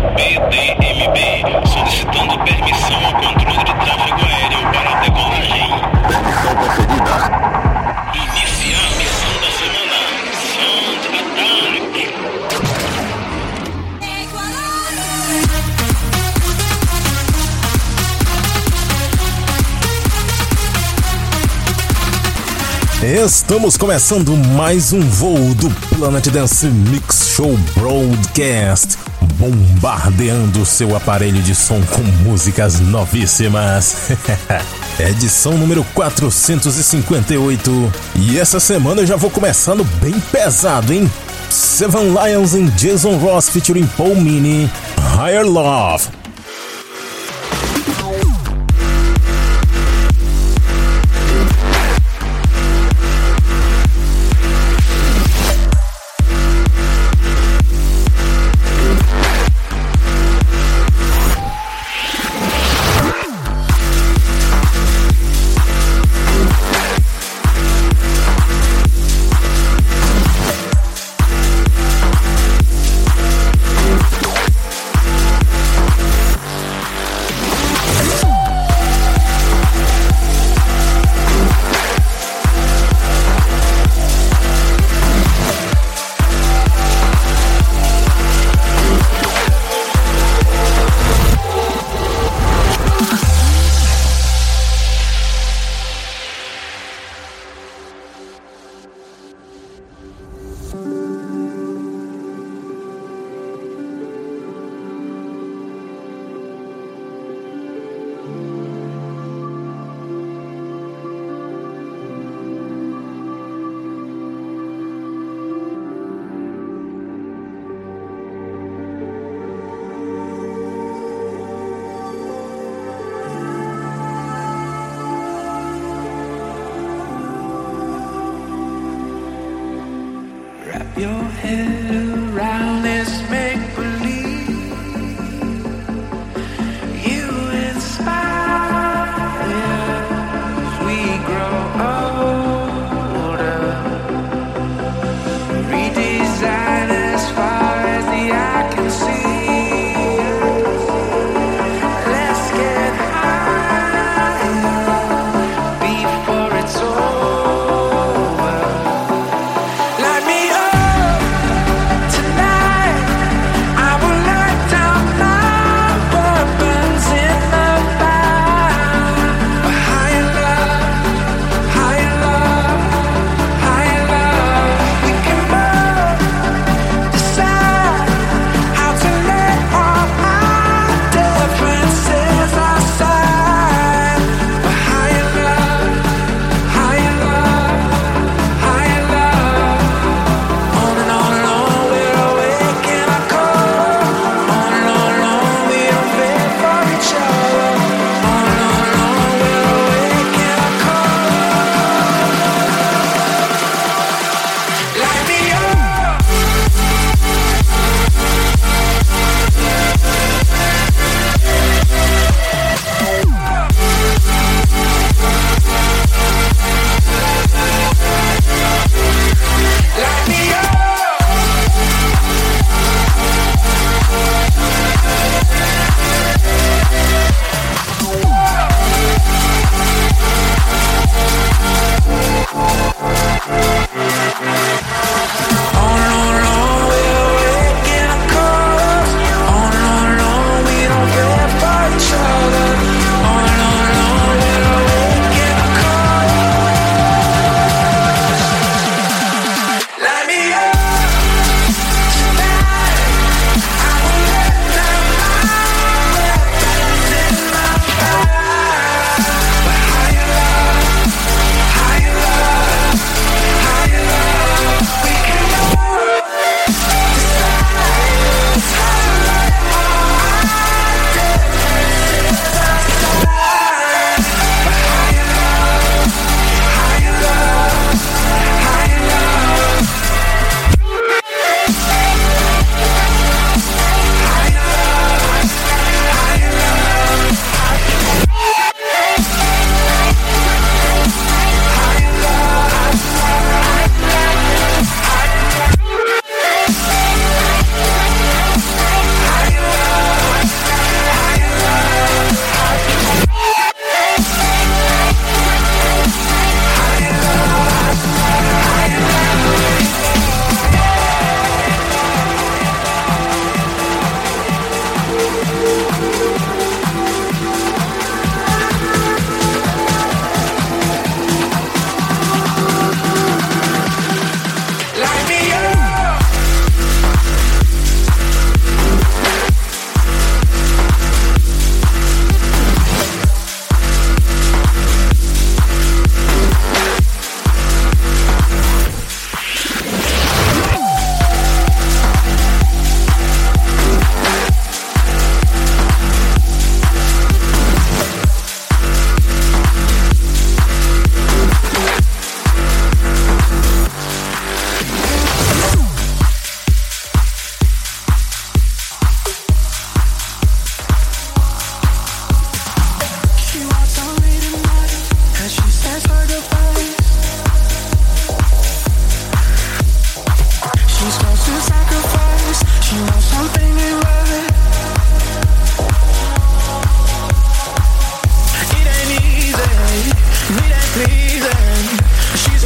[0.00, 1.18] PDMB,
[1.66, 5.68] solicitando permissão ao controle de tráfego aéreo para a decolagem.
[6.08, 7.14] Permissão concedida.
[8.14, 9.98] Iniciar a missão da semana.
[10.54, 11.96] Sound Attack.
[23.24, 28.98] Estamos começando mais um voo do Planet Dance Mix Show Broadcast,
[29.46, 34.10] bombardeando seu aparelho de som com músicas novíssimas.
[34.98, 37.92] Edição número 458.
[38.16, 41.08] E essa semana eu já vou começando bem pesado, hein?
[41.48, 44.68] Seven Lions em Jason Ross featuring Paul Mini,
[45.14, 46.15] Higher Love.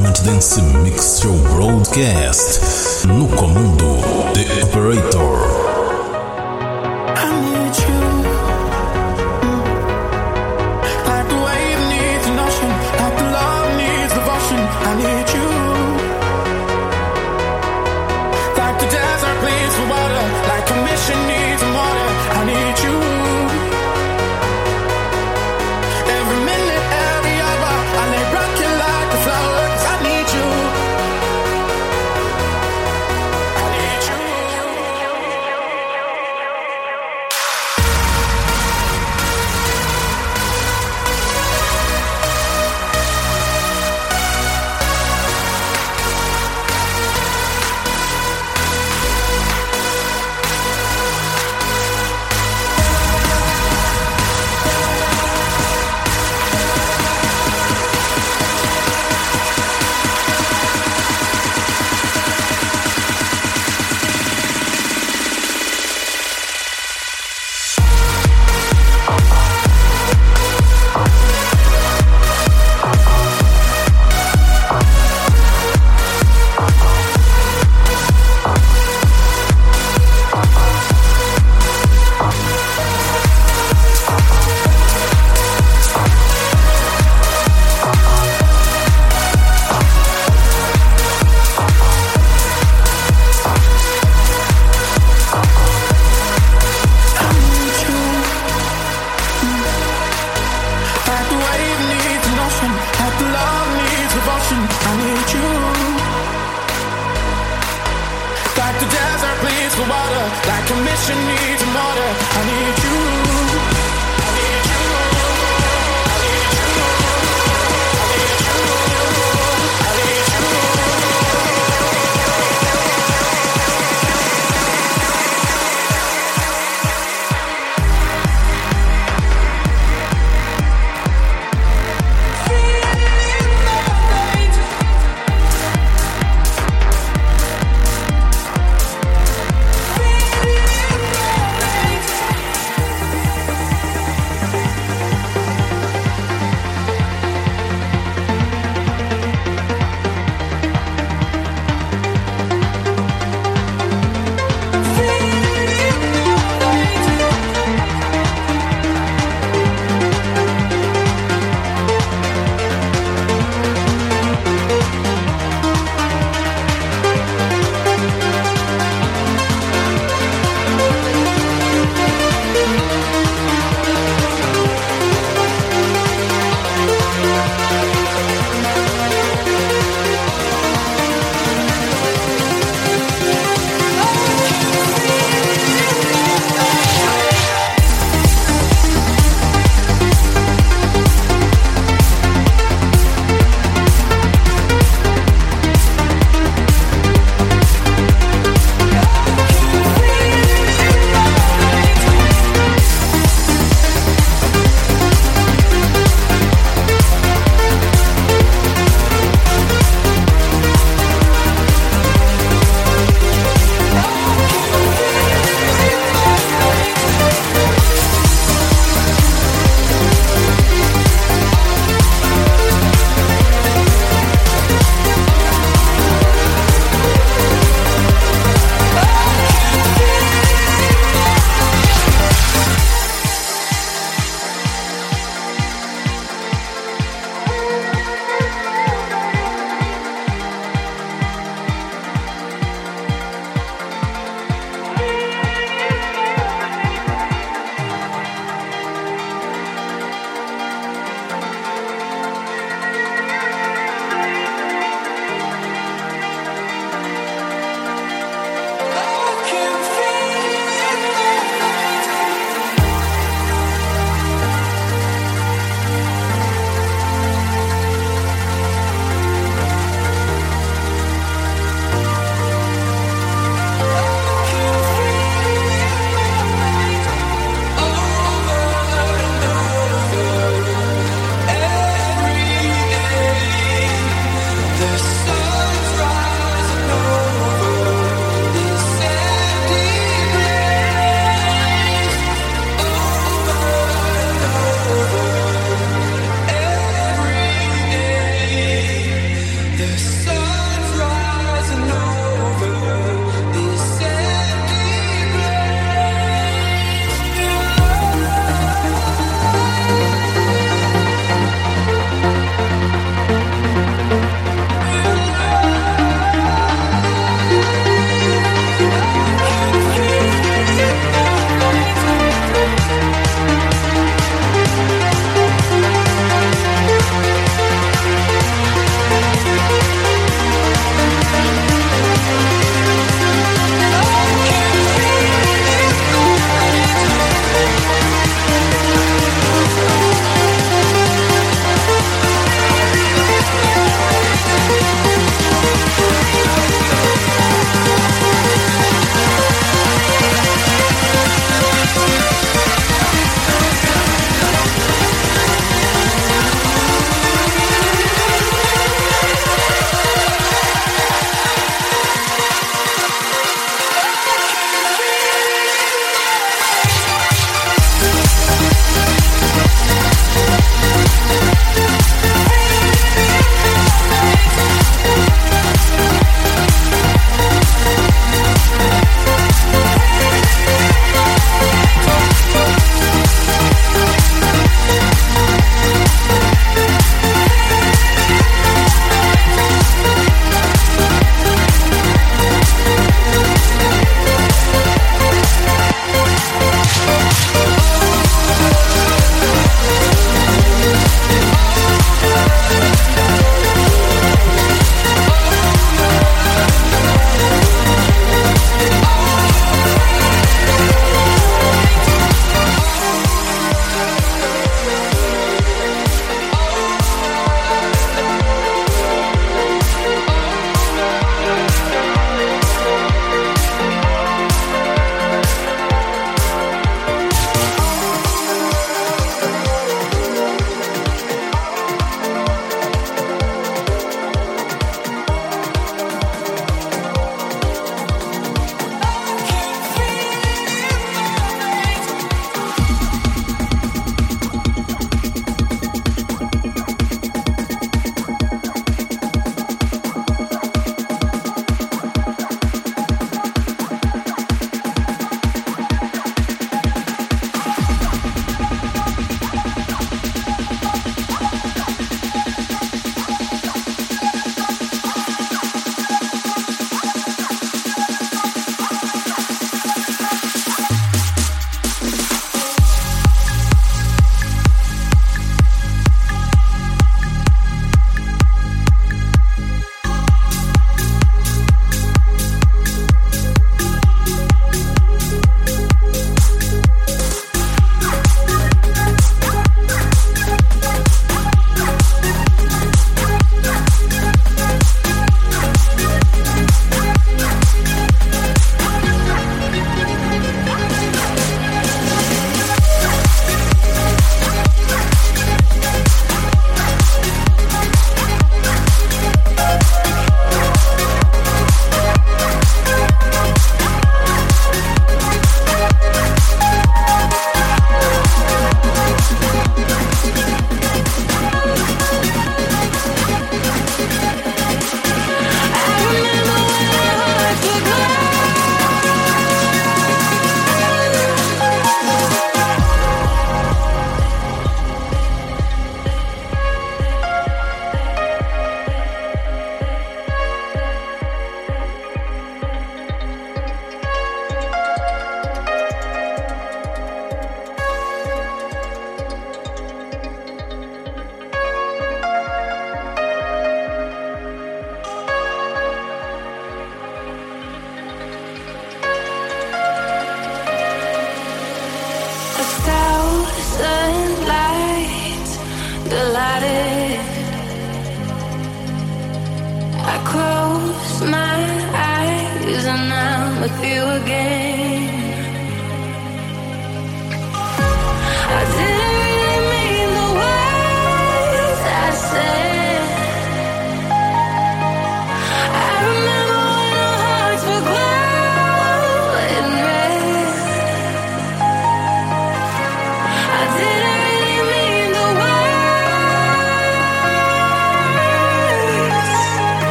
[0.00, 3.06] Silent Dance Mix Show Broadcast.
[3.06, 4.00] No comando,
[4.32, 5.69] The Operator.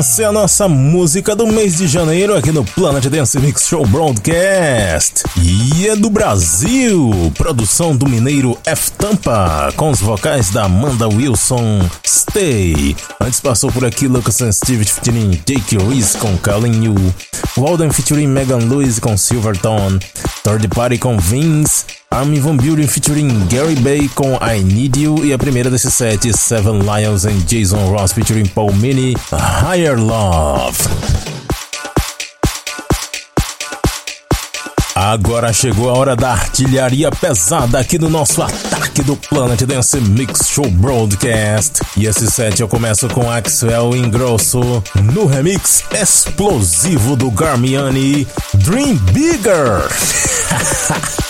[0.00, 3.86] Essa é a nossa música do mês de janeiro aqui no Planet Dance Mix Show
[3.86, 5.24] Broadcast.
[5.36, 11.86] E é do Brasil, produção do mineiro F Tampa, com os vocais da Amanda Wilson.
[12.02, 12.96] Stay.
[13.20, 16.94] Antes passou por aqui Lucas and Steve featuring Jake Reese com Calling You,
[17.58, 19.98] Walden featuring Megan Lewis com Silverton,
[20.42, 25.24] Third Party com Vince, Armin Van Buren featuring Gary Bay com I Need You.
[25.24, 30.78] E a primeira desses sete Seven Lions and Jason Ross featuring Paul Mini, Higher Love.
[34.94, 40.48] Agora chegou a hora da artilharia pesada aqui no nosso ataque do Planet Dance Mix
[40.48, 41.80] Show Broadcast.
[41.96, 44.60] E esse set eu começo com Axel Ingrosso
[45.12, 49.88] no remix explosivo do Garmiani Dream Bigger.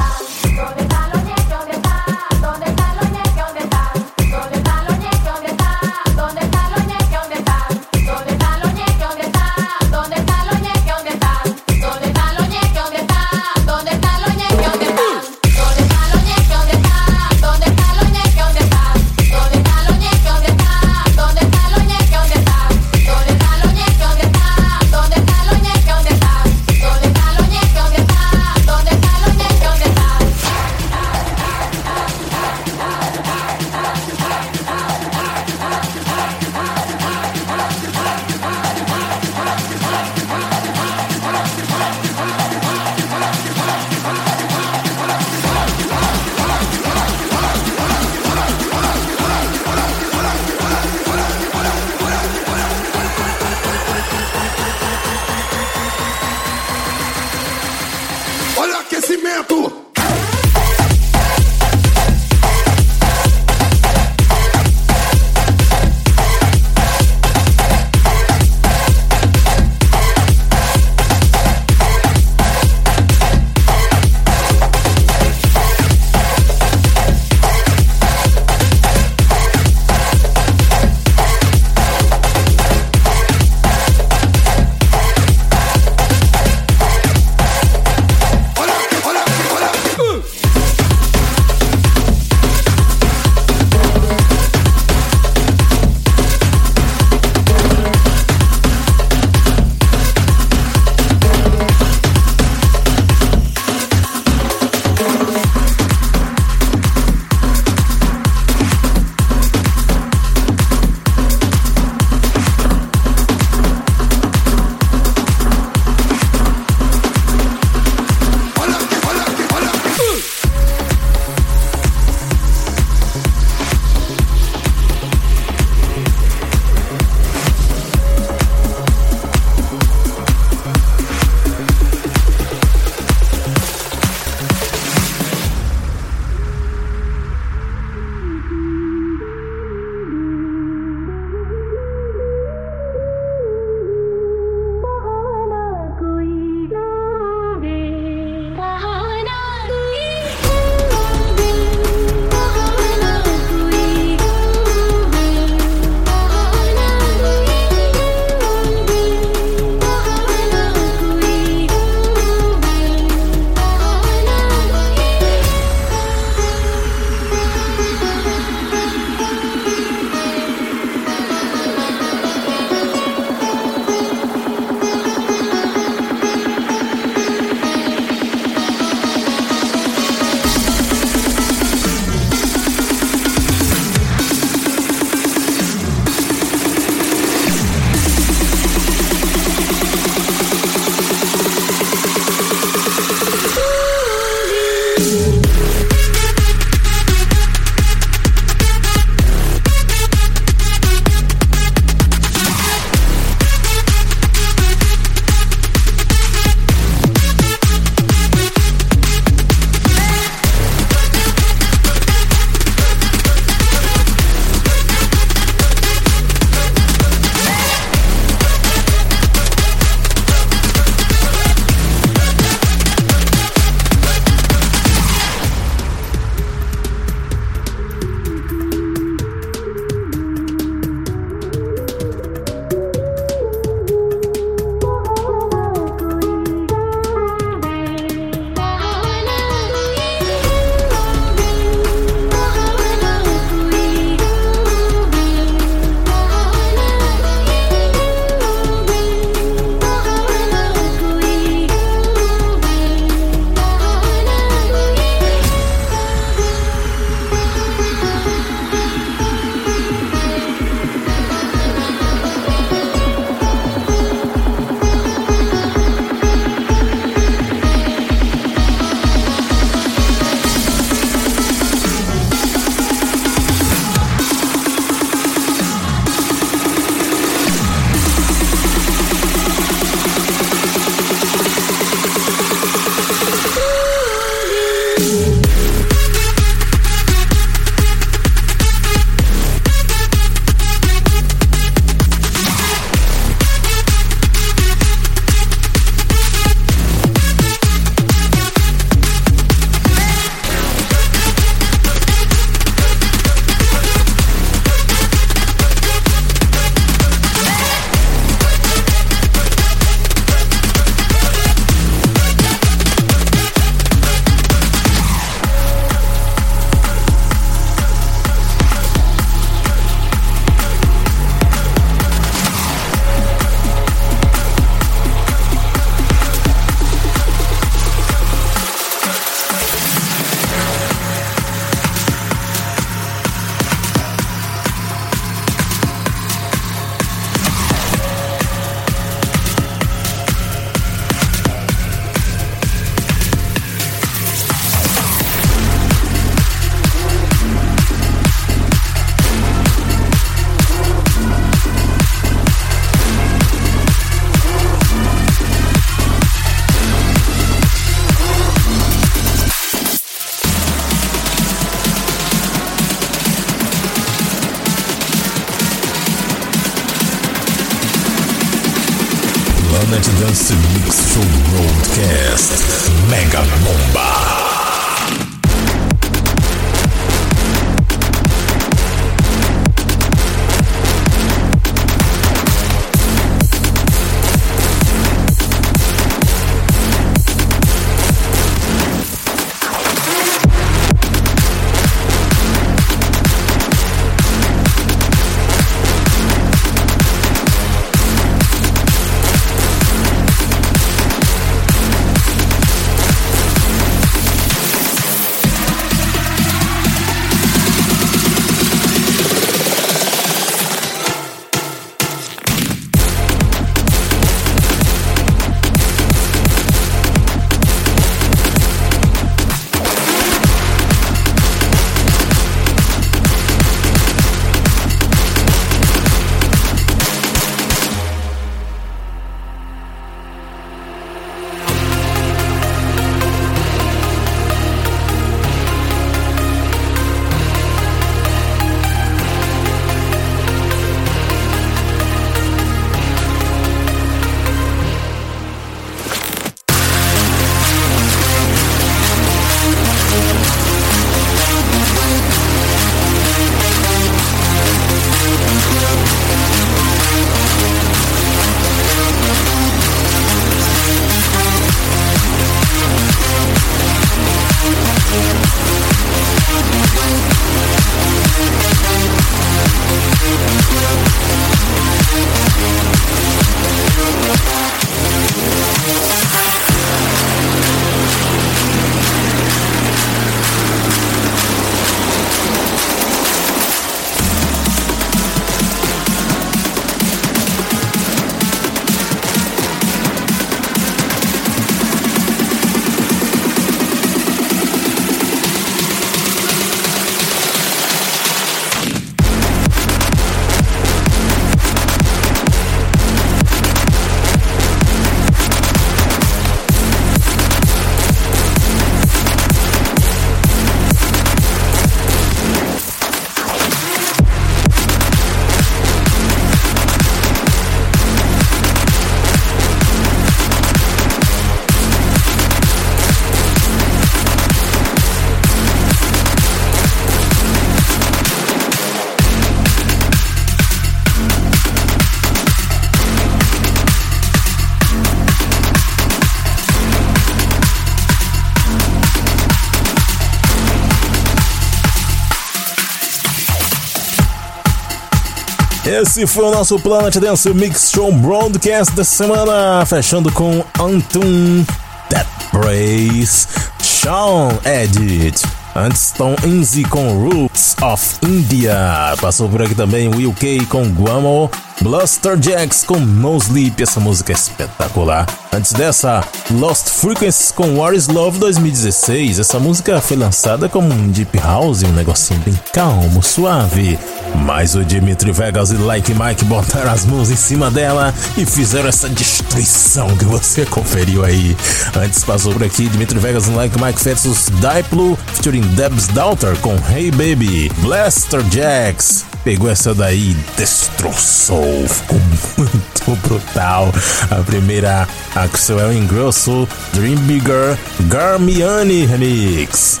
[545.86, 551.64] Esse foi o nosso Planet Dance Mix Show Broadcast da semana, fechando com Antum
[552.10, 553.46] That Praise
[553.80, 555.40] Sean Edit.
[555.76, 559.14] Antes Tom Inzi com Roots of India.
[559.20, 561.48] Passou por aqui também Will K com Guamo.
[561.80, 563.82] Bluster Jacks com No Sleep.
[563.82, 565.26] Essa música é espetacular.
[565.52, 569.38] Antes dessa, Lost Frequencies com What is Love 2016.
[569.38, 573.98] Essa música foi lançada como um Deep House, um negocinho bem calmo, suave.
[574.44, 578.88] Mas o Dimitri Vegas e Like Mike botaram as mãos em cima dela e fizeram
[578.88, 581.56] essa destruição que você conferiu aí.
[581.96, 586.74] Antes passou por aqui Dimitri Vegas e Like Mike versus Diplo featuring Deb's Daughter com
[586.90, 587.72] Hey Baby.
[587.78, 591.65] Blaster Jacks pegou essa daí e destroçou.
[591.88, 592.20] Ficou
[592.56, 593.92] muito brutal.
[594.30, 600.00] A primeira, Axel Ingrosso, Dream Bigger, Garmiani Remix.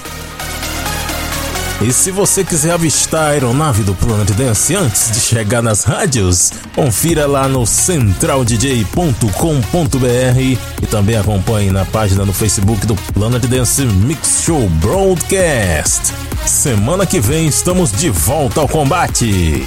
[1.82, 6.50] E se você quiser avistar a aeronave do Planet Dance antes de chegar nas rádios,
[6.74, 10.58] confira lá no centraldj.com.br e
[10.90, 16.14] também acompanhe na página no Facebook do Planet Dance Mix Show Broadcast.
[16.46, 19.66] Semana que vem estamos de volta ao combate.